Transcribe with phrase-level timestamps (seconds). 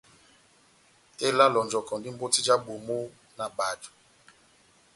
[1.17, 2.97] Tela a lonjɔkɔndi mbɔti ja bamo
[3.37, 3.91] na bajo.